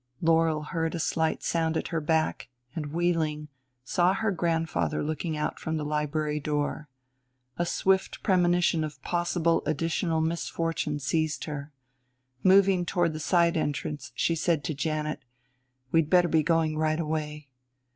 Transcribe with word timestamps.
Laurel 0.19 0.63
heard 0.63 0.95
a 0.95 0.99
slight 0.99 1.43
sound 1.43 1.77
at 1.77 1.89
her 1.89 2.01
back, 2.01 2.49
and, 2.75 2.87
wheeling, 2.91 3.49
saw 3.83 4.15
her 4.15 4.31
grandfather 4.31 5.03
looking 5.03 5.37
out 5.37 5.59
from 5.59 5.77
the 5.77 5.85
library 5.85 6.39
door. 6.39 6.89
A 7.57 7.67
swift 7.67 8.23
premonition 8.23 8.83
of 8.83 8.99
possible 9.03 9.61
additional 9.67 10.19
misfortune 10.19 10.97
seized 10.97 11.43
her. 11.43 11.71
Moving 12.41 12.83
toward 12.83 13.13
the 13.13 13.19
side 13.19 13.55
entrance 13.55 14.11
she 14.15 14.33
said 14.33 14.63
to 14.63 14.73
Janet, 14.73 15.19
"We'd 15.91 16.09
better 16.09 16.27
be 16.27 16.41
going 16.41 16.79
right 16.79 16.99
away." 16.99 17.49